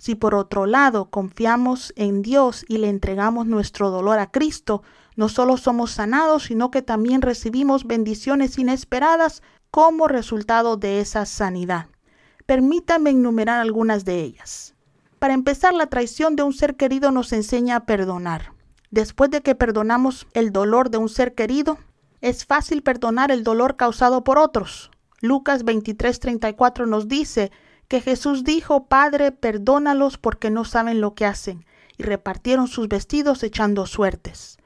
Si 0.00 0.14
por 0.14 0.34
otro 0.34 0.64
lado 0.64 1.10
confiamos 1.10 1.92
en 1.94 2.22
Dios 2.22 2.64
y 2.68 2.78
le 2.78 2.88
entregamos 2.88 3.46
nuestro 3.46 3.90
dolor 3.90 4.18
a 4.18 4.30
Cristo, 4.30 4.82
no 5.14 5.28
solo 5.28 5.58
somos 5.58 5.90
sanados, 5.90 6.44
sino 6.44 6.70
que 6.70 6.80
también 6.80 7.20
recibimos 7.20 7.86
bendiciones 7.86 8.56
inesperadas 8.56 9.42
como 9.70 10.08
resultado 10.08 10.78
de 10.78 11.02
esa 11.02 11.26
sanidad. 11.26 11.88
Permítame 12.46 13.10
enumerar 13.10 13.60
algunas 13.60 14.06
de 14.06 14.22
ellas. 14.22 14.74
Para 15.18 15.34
empezar, 15.34 15.74
la 15.74 15.88
traición 15.88 16.34
de 16.34 16.44
un 16.44 16.54
ser 16.54 16.76
querido 16.76 17.10
nos 17.10 17.34
enseña 17.34 17.76
a 17.76 17.84
perdonar. 17.84 18.54
Después 18.90 19.30
de 19.30 19.42
que 19.42 19.54
perdonamos 19.54 20.26
el 20.32 20.50
dolor 20.50 20.88
de 20.88 20.96
un 20.96 21.10
ser 21.10 21.34
querido, 21.34 21.76
es 22.22 22.46
fácil 22.46 22.82
perdonar 22.82 23.30
el 23.30 23.44
dolor 23.44 23.76
causado 23.76 24.24
por 24.24 24.38
otros. 24.38 24.90
Lucas 25.20 25.62
23:34 25.66 26.86
nos 26.86 27.06
dice, 27.06 27.52
que 27.90 28.00
Jesús 28.00 28.44
dijo, 28.44 28.84
Padre, 28.86 29.32
perdónalos 29.32 30.16
porque 30.16 30.48
no 30.48 30.64
saben 30.64 31.00
lo 31.00 31.16
que 31.16 31.26
hacen, 31.26 31.66
y 31.98 32.04
repartieron 32.04 32.68
sus 32.68 32.86
vestidos 32.86 33.42
echando 33.42 33.84
suertes. 33.84 34.58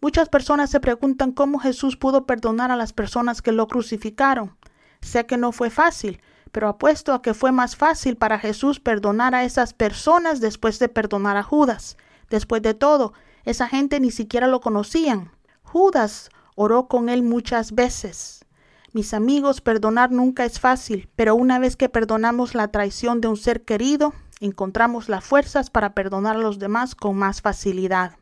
Muchas 0.00 0.30
personas 0.30 0.70
se 0.70 0.80
preguntan 0.80 1.32
cómo 1.32 1.58
Jesús 1.58 1.98
pudo 1.98 2.24
perdonar 2.24 2.70
a 2.70 2.76
las 2.76 2.94
personas 2.94 3.42
que 3.42 3.52
lo 3.52 3.68
crucificaron. 3.68 4.56
Sé 5.02 5.26
que 5.26 5.36
no 5.36 5.52
fue 5.52 5.68
fácil, 5.68 6.22
pero 6.50 6.66
apuesto 6.66 7.12
a 7.12 7.20
que 7.20 7.34
fue 7.34 7.52
más 7.52 7.76
fácil 7.76 8.16
para 8.16 8.38
Jesús 8.38 8.80
perdonar 8.80 9.34
a 9.34 9.44
esas 9.44 9.74
personas 9.74 10.40
después 10.40 10.78
de 10.78 10.88
perdonar 10.88 11.36
a 11.36 11.42
Judas. 11.42 11.98
Después 12.30 12.62
de 12.62 12.72
todo, 12.72 13.12
esa 13.44 13.68
gente 13.68 14.00
ni 14.00 14.10
siquiera 14.10 14.46
lo 14.46 14.62
conocían. 14.62 15.30
Judas 15.62 16.30
oró 16.54 16.88
con 16.88 17.10
él 17.10 17.22
muchas 17.22 17.72
veces. 17.72 18.41
Mis 18.94 19.14
amigos, 19.14 19.62
perdonar 19.62 20.10
nunca 20.10 20.44
es 20.44 20.60
fácil, 20.60 21.08
pero 21.16 21.34
una 21.34 21.58
vez 21.58 21.76
que 21.76 21.88
perdonamos 21.88 22.54
la 22.54 22.68
traición 22.68 23.22
de 23.22 23.28
un 23.28 23.38
ser 23.38 23.64
querido, 23.64 24.12
encontramos 24.38 25.08
las 25.08 25.24
fuerzas 25.24 25.70
para 25.70 25.94
perdonar 25.94 26.36
a 26.36 26.40
los 26.40 26.58
demás 26.58 26.94
con 26.94 27.16
más 27.16 27.40
facilidad. 27.40 28.18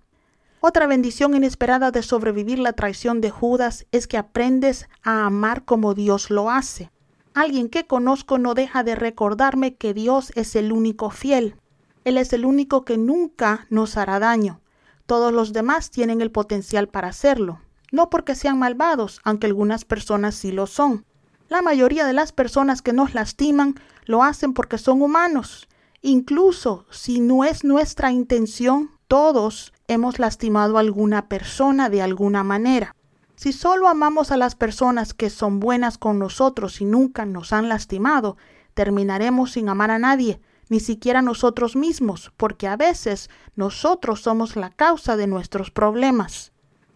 Otra 0.61 0.87
bendición 0.87 1.35
inesperada 1.35 1.91
de 1.91 2.05
sobrevivir 2.05 2.61
la 2.61 2.73
traición 2.73 3.21
de 3.21 3.31
Judas 3.31 3.87
es 3.91 4.07
que 4.07 4.17
aprendes 4.17 4.89
a 5.03 5.27
amar 5.27 5.65
como 5.65 5.95
Dios 5.95 6.31
lo 6.31 6.50
hace. 6.50 6.93
Alguien 7.35 7.69
que 7.69 7.89
conozco 7.89 8.39
no 8.39 8.55
deja 8.55 8.85
de 8.85 8.95
recordarme 8.95 9.75
que 9.75 9.93
Dios 9.93 10.31
es 10.37 10.55
el 10.55 10.71
único 10.71 11.11
fiel. 11.11 11.57
Él 12.05 12.17
es 12.17 12.33
el 12.33 12.45
único 12.45 12.85
que 12.85 12.97
nunca 12.97 13.67
nos 13.71 13.97
hará 13.97 14.21
daño. 14.21 14.61
Todos 15.07 15.33
los 15.33 15.53
demás 15.53 15.91
tienen 15.91 16.21
el 16.21 16.31
potencial 16.31 16.87
para 16.87 17.09
hacerlo 17.09 17.59
no 17.92 18.11
porque 18.11 18.35
sean 18.35 18.59
malvados, 18.59 19.20
aunque 19.25 19.47
algunas 19.47 19.85
personas 19.85 20.35
sí 20.35 20.52
lo 20.52 20.66
son. 20.66 21.04
La 21.49 21.62
mayoría 21.62 22.06
de 22.06 22.12
las 22.12 22.32
personas 22.32 22.82
que 22.82 22.92
nos 22.92 23.14
lastiman 23.14 23.75
lo 24.04 24.23
hacen 24.23 24.52
porque 24.54 24.78
son 24.78 25.02
humanos. 25.02 25.68
Incluso 26.02 26.87
si 26.90 27.20
no 27.20 27.44
es 27.44 27.64
nuestra 27.64 28.12
intención, 28.12 28.90
todos 29.09 29.73
hemos 29.88 30.18
lastimado 30.18 30.76
a 30.76 30.80
alguna 30.80 31.28
persona 31.28 31.90
de 31.90 32.02
alguna 32.02 32.44
manera. 32.44 32.94
Si 33.35 33.52
solo 33.52 33.88
amamos 33.88 34.30
a 34.30 34.37
las 34.37 34.54
personas 34.54 35.14
que 35.14 35.30
son 35.30 35.61
buenas 35.61 35.99
con 35.99 36.18
nosotros 36.18 36.80
y 36.80 36.85
nunca 36.85 37.26
nos 37.26 37.52
han 37.52 37.68
lastimado, 37.68 38.37
terminaremos 38.75 39.52
sin 39.52 39.68
amar 39.68 39.90
a 39.90 39.99
nadie, 39.99 40.40
ni 40.68 40.78
siquiera 40.78 41.23
nosotros 41.23 41.75
mismos, 41.75 42.32
porque 42.37 42.68
a 42.68 42.76
veces 42.76 43.28
nosotros 43.56 44.20
somos 44.20 44.56
la 44.56 44.70
causa 44.70 45.16
de 45.16 45.26
nuestros 45.26 45.70
problemas. 45.70 46.50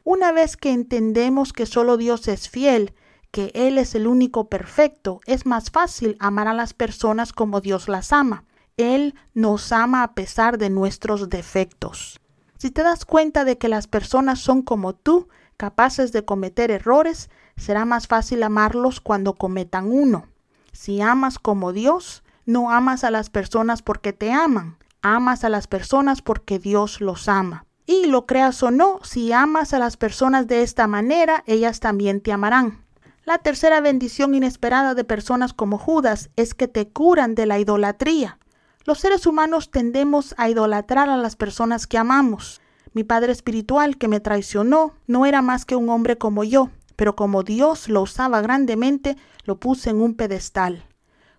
Una 0.05 0.33
vez 0.33 0.59
que 0.59 0.71
entendemos 0.71 1.55
que 1.55 1.65
solo 1.65 1.97
Dios 1.97 2.29
es 2.29 2.51
fiel, 2.51 2.93
que 3.31 3.51
Él 3.55 3.79
es 3.79 3.95
el 3.95 4.07
único 4.07 4.51
perfecto, 4.51 5.21
es 5.25 5.47
más 5.47 5.71
fácil 5.71 6.19
amar 6.21 6.47
a 6.47 6.53
las 6.53 6.75
personas 6.75 7.33
como 7.33 7.63
Dios 7.63 7.89
las 7.89 8.13
ama. 8.13 8.45
Él 8.77 9.15
nos 9.33 9.73
ama 9.73 10.03
a 10.03 10.13
pesar 10.13 10.59
de 10.59 10.69
nuestros 10.69 11.31
defectos. 11.31 12.21
Si 12.59 12.71
te 12.71 12.83
das 12.83 13.07
cuenta 13.07 13.47
de 13.47 13.57
que 13.57 13.69
las 13.69 13.87
personas 13.87 14.41
son 14.41 14.61
como 14.61 14.95
tú, 14.95 15.29
capaces 15.57 16.13
de 16.13 16.25
cometer 16.27 16.71
errores, 16.71 17.31
será 17.57 17.87
más 17.87 18.07
fácil 18.07 18.43
amarlos 18.43 19.01
cuando 19.01 19.33
cometan 19.33 19.91
uno. 19.91 20.29
Si 20.73 21.01
amas 21.01 21.39
como 21.39 21.73
Dios, 21.73 22.25
no 22.45 22.71
amas 22.71 23.05
a 23.05 23.11
las 23.11 23.31
personas 23.31 23.81
porque 23.81 24.13
te 24.13 24.33
aman, 24.33 24.77
amas 25.01 25.45
a 25.45 25.49
las 25.49 25.67
personas 25.67 26.21
porque 26.21 26.59
Dios 26.59 27.01
los 27.01 27.27
ama. 27.27 27.64
Y 27.87 28.07
lo 28.07 28.27
creas 28.27 28.63
o 28.63 28.71
no, 28.71 29.01
si 29.03 29.33
amas 29.33 29.75
a 29.75 29.79
las 29.79 29.97
personas 29.97 30.47
de 30.47 30.63
esta 30.63 30.87
manera, 30.87 31.45
ellas 31.47 31.81
también 31.81 32.21
te 32.21 32.33
amarán. 32.33 32.85
La 33.25 33.39
tercera 33.39 33.81
bendición 33.81 34.35
inesperada 34.35 34.95
de 34.95 35.05
personas 35.05 35.53
como 35.53 35.79
Judas 35.79 36.31
es 36.37 36.55
que 36.55 36.69
te 36.69 36.89
curan 36.89 37.35
de 37.35 37.47
la 37.47 37.59
idolatría. 37.59 38.39
Los 38.85 38.99
seres 38.99 39.27
humanos 39.27 39.71
tendemos 39.71 40.35
a 40.37 40.51
idolatrar 40.51 41.09
a 41.09 41.17
las 41.17 41.37
personas 41.37 41.87
que 41.87 41.97
amamos. 41.97 42.61
Mi 42.93 43.03
padre 43.03 43.33
espiritual 43.33 43.97
que 43.97 44.09
me 44.09 44.21
traicionó 44.21 44.93
no 45.07 45.25
era 45.25 45.41
más 45.41 45.65
que 45.65 45.75
un 45.75 45.89
hombre 45.89 46.19
como 46.19 46.45
yo, 46.45 46.71
pero 46.97 47.17
como 47.17 47.43
Dios 47.43 47.89
lo 47.89 48.03
usaba 48.03 48.41
grandemente, 48.41 49.17
lo 49.45 49.59
puse 49.59 49.91
en 49.91 50.01
un 50.01 50.15
pedestal. 50.15 50.85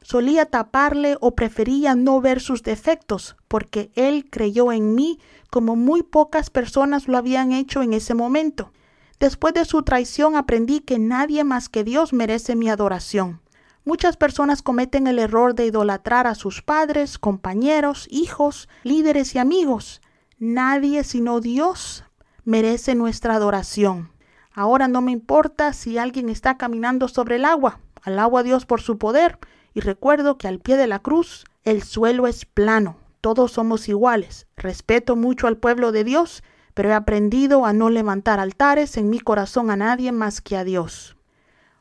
Solía 0.02 0.46
taparle 0.46 1.18
o 1.22 1.36
prefería 1.36 1.96
no 1.96 2.22
ver 2.22 2.40
sus 2.40 2.62
defectos, 2.62 3.36
porque 3.48 3.92
él 3.96 4.28
creyó 4.30 4.72
en 4.72 4.94
mí 4.94 5.20
como 5.56 5.78
muy 5.78 6.04
pocas 6.04 6.50
personas 6.50 7.08
lo 7.08 7.18
habían 7.18 7.54
hecho 7.54 7.82
en 7.82 7.94
ese 7.94 8.14
momento. 8.14 8.74
Después 9.22 9.54
de 9.54 9.64
su 9.64 9.84
traición 9.84 10.36
aprendí 10.36 10.82
que 10.82 11.00
nadie 11.00 11.46
más 11.46 11.70
que 11.70 11.86
Dios 11.86 12.12
merece 12.12 12.58
mi 12.58 12.68
adoración. 12.68 13.40
Muchas 13.86 14.18
personas 14.18 14.62
cometen 14.62 15.08
el 15.08 15.18
error 15.18 15.56
de 15.56 15.68
idolatrar 15.68 16.28
a 16.28 16.36
sus 16.36 16.62
padres, 16.62 17.18
compañeros, 17.18 18.06
hijos, 18.12 18.68
líderes 18.84 19.34
y 19.34 19.38
amigos. 19.38 20.02
Nadie 20.40 21.06
sino 21.06 21.40
Dios 21.40 22.04
merece 22.44 22.94
nuestra 22.94 23.36
adoración. 23.36 24.12
Ahora 24.54 24.90
no 24.90 25.00
me 25.00 25.14
importa 25.14 25.72
si 25.72 25.98
alguien 25.98 26.28
está 26.28 26.58
caminando 26.58 27.08
sobre 27.08 27.38
el 27.38 27.46
agua. 27.46 27.80
Alabo 28.04 28.40
a 28.40 28.44
Dios 28.44 28.66
por 28.66 28.82
su 28.82 28.98
poder 28.98 29.40
y 29.74 29.80
recuerdo 29.80 30.38
que 30.38 30.50
al 30.50 30.60
pie 30.60 30.76
de 30.76 30.88
la 30.88 31.00
cruz 31.00 31.46
el 31.64 31.82
suelo 31.82 32.28
es 32.28 32.44
plano. 32.44 33.05
Todos 33.26 33.54
somos 33.54 33.90
iguales. 33.90 34.46
Respeto 34.56 35.16
mucho 35.16 35.48
al 35.48 35.58
pueblo 35.58 35.92
de 35.92 36.04
Dios, 36.04 36.44
pero 36.76 36.90
he 36.90 36.94
aprendido 36.94 37.66
a 37.66 37.74
no 37.74 37.90
levantar 37.90 38.40
altares 38.40 38.98
en 38.98 39.10
mi 39.10 39.20
corazón 39.20 39.72
a 39.72 39.76
nadie 39.76 40.12
más 40.12 40.42
que 40.42 40.56
a 40.56 40.64
Dios. 40.64 41.18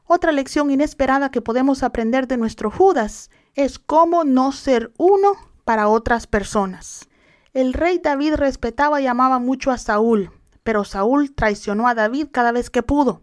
Otra 0.07 0.33
lección 0.33 0.71
inesperada 0.71 1.31
que 1.31 1.43
podemos 1.43 1.83
aprender 1.83 2.29
de 2.29 2.39
nuestro 2.39 2.71
Judas 2.71 3.29
es 3.55 3.79
cómo 3.79 4.25
no 4.25 4.53
ser 4.53 4.95
uno 4.97 5.35
para 5.67 5.89
otras 5.89 6.27
personas. 6.27 7.11
El 7.53 7.75
rey 7.75 7.99
David 8.03 8.37
respetaba 8.37 9.03
y 9.03 9.07
amaba 9.07 9.39
mucho 9.39 9.71
a 9.71 9.77
Saúl, 9.77 10.31
pero 10.63 10.85
Saúl 10.85 11.35
traicionó 11.35 11.89
a 11.89 11.95
David 11.95 12.29
cada 12.33 12.53
vez 12.53 12.71
que 12.71 12.83
pudo. 12.83 13.21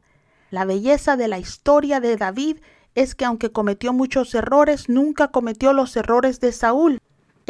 La 0.52 0.64
belleza 0.66 1.18
de 1.18 1.28
la 1.28 1.40
historia 1.40 2.00
de 2.00 2.18
David 2.18 2.58
es 2.94 3.16
que 3.16 3.26
aunque 3.26 3.52
cometió 3.52 3.94
muchos 3.94 4.36
errores, 4.36 4.90
nunca 4.90 5.30
cometió 5.30 5.74
los 5.74 5.96
errores 5.96 6.40
de 6.40 6.52
Saúl. 6.52 7.00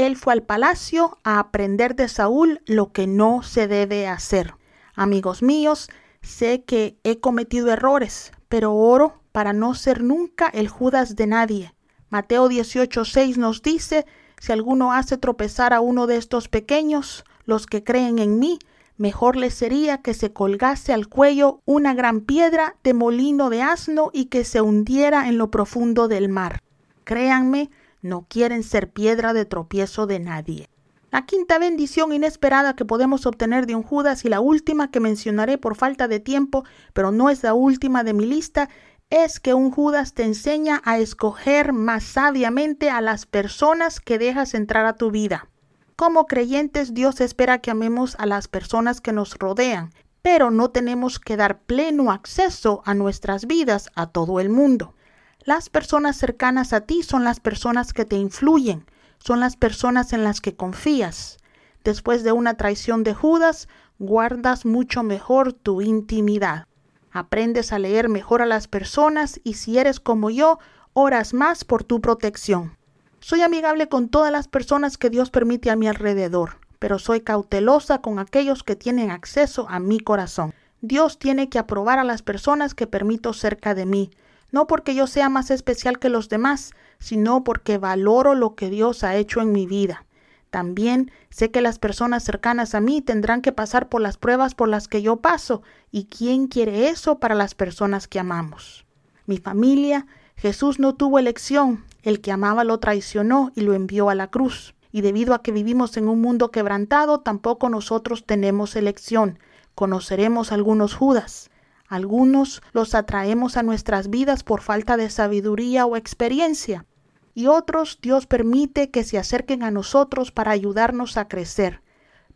Él 0.01 0.15
fue 0.17 0.34
al 0.34 0.43
palacio 0.43 1.17
a 1.24 1.39
aprender 1.39 1.96
de 1.96 2.08
Saúl 2.08 2.62
lo 2.65 2.91
que 2.91 3.08
no 3.08 3.43
se 3.43 3.67
debe 3.67 4.08
hacer. 4.08 4.55
Amigos 4.93 5.41
míos, 5.41 5.89
sé 6.22 6.63
que 6.63 6.98
he 7.03 7.20
cometido 7.20 7.72
errores, 7.72 8.31
pero 8.50 8.74
oro 8.74 9.22
para 9.31 9.53
no 9.53 9.74
ser 9.74 10.03
nunca 10.03 10.48
el 10.48 10.67
Judas 10.67 11.15
de 11.15 11.27
nadie. 11.27 11.74
Mateo 12.10 12.50
18:6 12.50 13.38
nos 13.38 13.62
dice, 13.62 14.05
si 14.39 14.51
alguno 14.51 14.93
hace 14.93 15.17
tropezar 15.17 15.74
a 15.74 15.81
uno 15.81 16.08
de 16.08 16.17
estos 16.17 16.48
pequeños, 16.48 17.24
los 17.46 17.65
que 17.65 17.84
creen 17.84 18.20
en 18.20 18.39
mí, 18.39 18.60
Mejor 19.01 19.36
le 19.36 19.50
sería 19.50 19.98
que 20.03 20.13
se 20.13 20.31
colgase 20.31 20.93
al 20.93 21.08
cuello 21.08 21.62
una 21.65 21.96
gran 21.96 22.22
piedra 22.22 22.75
de 22.84 22.93
molino 22.93 23.50
de 23.50 23.63
asno 23.63 24.12
y 24.13 24.25
que 24.25 24.43
se 24.43 24.62
hundiera 24.62 25.27
en 25.27 25.39
lo 25.39 25.50
profundo 25.50 26.08
del 26.08 26.29
mar. 26.29 26.62
Créanme, 27.03 27.72
no 28.01 28.25
quieren 28.27 28.63
ser 28.63 28.91
piedra 28.91 29.34
de 29.34 29.46
tropiezo 29.46 30.08
de 30.08 30.20
nadie. 30.20 30.70
La 31.12 31.25
quinta 31.25 31.60
bendición 31.60 32.13
inesperada 32.13 32.75
que 32.75 32.86
podemos 32.86 33.25
obtener 33.25 33.65
de 33.65 33.75
un 33.75 33.84
Judas 33.84 34.24
y 34.24 34.29
la 34.29 34.39
última 34.39 34.91
que 34.91 35.01
mencionaré 35.01 35.58
por 35.58 35.75
falta 35.75 36.08
de 36.08 36.22
tiempo, 36.22 36.63
pero 36.93 37.12
no 37.12 37.29
es 37.29 37.43
la 37.43 37.53
última 37.53 38.05
de 38.05 38.13
mi 38.13 38.25
lista, 38.25 38.70
es 39.10 39.41
que 39.41 39.53
un 39.53 39.72
Judas 39.72 40.13
te 40.13 40.24
enseña 40.24 40.81
a 40.86 40.98
escoger 40.98 41.74
más 41.74 42.03
sabiamente 42.03 42.89
a 42.89 43.02
las 43.02 43.26
personas 43.26 43.99
que 43.99 44.17
dejas 44.17 44.54
entrar 44.54 44.86
a 44.86 44.95
tu 44.95 45.12
vida. 45.12 45.49
Como 45.97 46.28
creyentes, 46.28 46.93
Dios 46.93 47.19
espera 47.19 47.60
que 47.60 47.71
amemos 47.71 48.15
a 48.17 48.26
las 48.26 48.47
personas 48.47 49.02
que 49.02 49.12
nos 49.12 49.38
rodean, 49.38 49.91
pero 50.21 50.49
no 50.49 50.71
tenemos 50.71 51.19
que 51.19 51.36
dar 51.36 51.60
pleno 51.60 52.12
acceso 52.12 52.84
a 52.86 52.93
nuestras 52.93 53.47
vidas 53.47 53.89
a 53.95 54.08
todo 54.08 54.39
el 54.39 54.49
mundo. 54.49 54.95
Las 55.43 55.69
personas 55.69 56.17
cercanas 56.17 56.71
a 56.71 56.82
ti 56.82 57.01
son 57.01 57.23
las 57.23 57.39
personas 57.39 57.93
que 57.93 58.06
te 58.06 58.15
influyen, 58.15 58.86
son 59.17 59.39
las 59.39 59.56
personas 59.56 60.13
en 60.13 60.23
las 60.23 60.39
que 60.39 60.56
confías. 60.56 61.39
Después 61.84 62.23
de 62.23 62.32
una 62.32 62.58
traición 62.58 63.04
de 63.04 63.15
Judas, 63.15 63.67
guardas 63.97 64.65
mucho 64.65 65.01
mejor 65.01 65.54
tu 65.54 65.82
intimidad. 65.82 66.67
Aprendes 67.12 67.73
a 67.73 67.80
leer 67.80 68.08
mejor 68.08 68.43
a 68.43 68.45
las 68.45 68.67
personas 68.67 69.41
y 69.43 69.56
si 69.56 69.80
eres 69.80 69.99
como 69.99 70.30
yo, 70.30 70.60
oras 70.93 71.34
más 71.34 71.65
por 71.65 71.84
tu 71.84 72.01
protección. 72.01 72.77
Soy 73.19 73.41
amigable 73.41 73.89
con 73.89 74.10
todas 74.10 74.32
las 74.32 74.47
personas 74.47 74.99
que 74.99 75.10
Dios 75.10 75.32
permite 75.32 75.71
a 75.71 75.75
mi 75.75 75.88
alrededor, 75.88 76.60
pero 76.77 76.99
soy 76.99 77.21
cautelosa 77.21 77.99
con 77.99 78.19
aquellos 78.19 78.63
que 78.63 78.75
tienen 78.75 79.10
acceso 79.10 79.65
a 79.69 79.80
mi 79.80 79.99
corazón. 79.99 80.54
Dios 80.82 81.17
tiene 81.17 81.49
que 81.49 81.58
aprobar 81.58 81.97
a 81.97 82.04
las 82.04 82.21
personas 82.21 82.75
que 82.75 82.86
permito 82.86 83.34
cerca 83.34 83.73
de 83.73 83.88
mí, 83.88 84.12
no 84.52 84.68
porque 84.68 84.96
yo 84.96 85.08
sea 85.08 85.30
más 85.30 85.52
especial 85.52 86.00
que 86.00 86.10
los 86.10 86.30
demás, 86.30 86.72
sino 87.00 87.44
porque 87.44 87.78
valoro 87.78 88.36
lo 88.36 88.56
que 88.56 88.70
Dios 88.70 89.04
ha 89.04 89.16
hecho 89.16 89.42
en 89.42 89.52
mi 89.52 89.66
vida. 89.66 90.06
También 90.50 91.12
sé 91.30 91.50
que 91.50 91.62
las 91.62 91.80
personas 91.80 92.24
cercanas 92.24 92.76
a 92.76 92.82
mí 92.82 93.02
tendrán 93.02 93.42
que 93.42 93.54
pasar 93.54 93.88
por 93.88 94.02
las 94.02 94.18
pruebas 94.18 94.54
por 94.54 94.68
las 94.68 94.88
que 94.88 95.02
yo 95.02 95.18
paso, 95.18 95.62
y 95.92 96.06
¿quién 96.06 96.48
quiere 96.48 96.90
eso 96.90 97.20
para 97.20 97.36
las 97.36 97.56
personas 97.56 98.08
que 98.08 98.20
amamos? 98.20 98.86
Mi 99.26 99.38
familia, 99.38 100.08
Jesús 100.36 100.80
no 100.80 100.96
tuvo 100.96 101.20
elección, 101.20 101.86
el 102.02 102.20
que 102.20 102.32
amaba 102.32 102.64
lo 102.64 102.80
traicionó 102.80 103.52
y 103.56 103.62
lo 103.62 103.76
envió 103.76 104.10
a 104.10 104.16
la 104.16 104.28
cruz. 104.28 104.74
Y 104.92 105.02
debido 105.02 105.36
a 105.36 105.44
que 105.44 105.52
vivimos 105.52 105.96
en 105.98 106.10
un 106.10 106.20
mundo 106.20 106.52
quebrantado, 106.52 107.20
tampoco 107.20 107.70
nosotros 107.70 108.26
tenemos 108.26 108.76
elección. 108.76 109.38
Conoceremos 109.76 110.52
algunos 110.52 110.96
Judas. 110.96 111.51
Algunos 111.91 112.63
los 112.71 112.95
atraemos 112.95 113.58
a 113.58 113.63
nuestras 113.63 114.10
vidas 114.10 114.43
por 114.43 114.62
falta 114.62 114.95
de 114.95 115.10
sabiduría 115.10 115.86
o 115.86 115.97
experiencia. 115.97 116.86
Y 117.34 117.47
otros 117.47 117.99
Dios 118.01 118.27
permite 118.27 118.91
que 118.91 119.04
se 119.04 119.17
acerquen 119.17 119.62
a 119.62 119.71
nosotros 119.71 120.32
para 120.32 120.51
ayudarnos 120.51 121.17
a 121.17 121.27
crecer. 121.27 121.82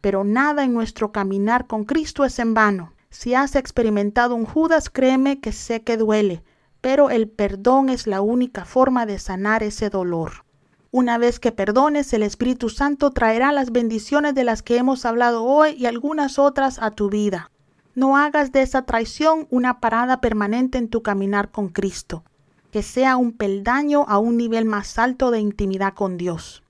Pero 0.01 0.25
nada 0.25 0.65
en 0.65 0.73
nuestro 0.73 1.13
caminar 1.13 1.67
con 1.67 1.85
Cristo 1.85 2.25
es 2.25 2.37
en 2.39 2.53
vano. 2.53 2.91
Si 3.09 3.33
has 3.33 3.55
experimentado 3.55 4.35
un 4.35 4.43
Judas, 4.43 4.89
créeme 4.89 5.39
que 5.39 5.53
sé 5.53 5.83
que 5.83 5.95
duele, 5.95 6.43
pero 6.81 7.09
el 7.09 7.29
perdón 7.29 7.87
es 7.87 8.07
la 8.07 8.19
única 8.19 8.65
forma 8.65 9.05
de 9.05 9.19
sanar 9.19 9.63
ese 9.63 9.89
dolor. 9.89 10.43
Una 10.91 11.17
vez 11.17 11.39
que 11.39 11.53
perdones, 11.53 12.11
el 12.11 12.23
Espíritu 12.23 12.67
Santo 12.67 13.11
traerá 13.11 13.53
las 13.53 13.71
bendiciones 13.71 14.35
de 14.35 14.43
las 14.43 14.61
que 14.61 14.75
hemos 14.75 15.05
hablado 15.05 15.45
hoy 15.45 15.75
y 15.77 15.85
algunas 15.85 16.39
otras 16.39 16.77
a 16.77 16.91
tu 16.91 17.09
vida. 17.09 17.51
No 17.95 18.17
hagas 18.17 18.51
de 18.51 18.61
esa 18.61 18.81
traición 18.81 19.47
una 19.49 19.79
parada 19.79 20.19
permanente 20.19 20.77
en 20.77 20.89
tu 20.89 21.01
caminar 21.01 21.49
con 21.49 21.69
Cristo, 21.69 22.25
que 22.69 22.83
sea 22.83 23.15
un 23.15 23.31
peldaño 23.31 24.03
a 24.09 24.19
un 24.19 24.35
nivel 24.35 24.65
más 24.65 24.99
alto 24.99 25.31
de 25.31 25.39
intimidad 25.39 25.93
con 25.93 26.17
Dios. 26.17 26.61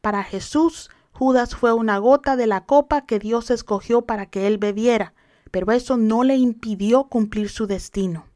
Para 0.00 0.24
Jesús, 0.24 0.90
Judas 1.12 1.54
fue 1.54 1.72
una 1.72 1.98
gota 1.98 2.34
de 2.34 2.48
la 2.48 2.64
copa 2.64 3.06
que 3.06 3.20
Dios 3.20 3.52
escogió 3.52 4.02
para 4.02 4.26
que 4.26 4.48
él 4.48 4.58
bebiera, 4.58 5.14
pero 5.52 5.70
eso 5.70 5.96
no 5.96 6.24
le 6.24 6.34
impidió 6.34 7.04
cumplir 7.04 7.50
su 7.50 7.68
destino. 7.68 8.26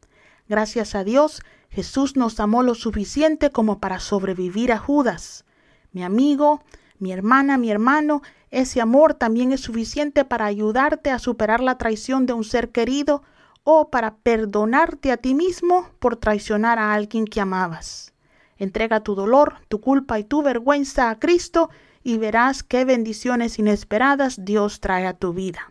Gracias 0.48 0.94
a 0.94 1.02
Dios, 1.02 1.42
Jesús 1.70 2.14
nos 2.14 2.38
amó 2.38 2.62
lo 2.62 2.76
suficiente 2.76 3.50
como 3.50 3.80
para 3.80 3.98
sobrevivir 3.98 4.70
a 4.70 4.78
Judas. 4.78 5.44
Mi 5.90 6.04
amigo, 6.04 6.62
mi 6.98 7.12
hermana, 7.12 7.58
mi 7.58 7.70
hermano, 7.70 8.22
ese 8.50 8.80
amor 8.80 9.14
también 9.14 9.52
es 9.52 9.60
suficiente 9.60 10.24
para 10.24 10.46
ayudarte 10.46 11.10
a 11.10 11.18
superar 11.18 11.60
la 11.60 11.78
traición 11.78 12.26
de 12.26 12.32
un 12.32 12.44
ser 12.44 12.70
querido 12.70 13.22
o 13.64 13.90
para 13.90 14.16
perdonarte 14.16 15.12
a 15.12 15.16
ti 15.16 15.34
mismo 15.34 15.88
por 15.98 16.16
traicionar 16.16 16.78
a 16.78 16.94
alguien 16.94 17.26
que 17.26 17.40
amabas. 17.40 18.14
Entrega 18.56 19.00
tu 19.00 19.14
dolor, 19.14 19.56
tu 19.68 19.80
culpa 19.80 20.18
y 20.18 20.24
tu 20.24 20.42
vergüenza 20.42 21.10
a 21.10 21.18
Cristo 21.18 21.70
y 22.02 22.18
verás 22.18 22.62
qué 22.62 22.84
bendiciones 22.84 23.58
inesperadas 23.58 24.44
Dios 24.44 24.80
trae 24.80 25.06
a 25.06 25.12
tu 25.12 25.32
vida. 25.32 25.70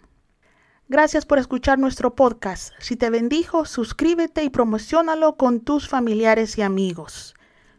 Gracias 0.90 1.26
por 1.26 1.38
escuchar 1.38 1.80
nuestro 1.80 2.16
podcast. 2.16 2.74
Si 2.80 2.96
te 2.96 3.10
bendijo, 3.10 3.66
suscríbete 3.66 4.44
y 4.44 4.50
promocionalo 4.50 5.36
con 5.36 5.60
tus 5.60 5.90
familiares 5.90 6.58
y 6.58 6.62
amigos. 6.62 7.36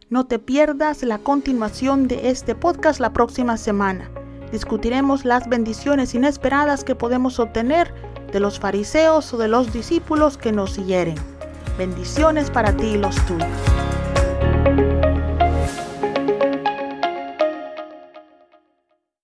No 0.09 0.25
te 0.25 0.39
pierdas 0.39 1.03
la 1.03 1.19
continuación 1.19 2.07
de 2.07 2.29
este 2.29 2.55
podcast 2.55 2.99
la 2.99 3.13
próxima 3.13 3.57
semana. 3.57 4.09
Discutiremos 4.51 5.23
las 5.23 5.47
bendiciones 5.47 6.15
inesperadas 6.15 6.83
que 6.83 6.95
podemos 6.95 7.39
obtener 7.39 7.93
de 8.31 8.39
los 8.39 8.59
fariseos 8.59 9.31
o 9.35 9.37
de 9.37 9.47
los 9.47 9.71
discípulos 9.71 10.35
que 10.35 10.51
nos 10.51 10.83
hieren. 10.83 11.13
Bendiciones 11.77 12.49
para 12.49 12.75
ti 12.75 12.87
y 12.87 12.97
los 12.97 13.15
tuyos. 13.27 14.98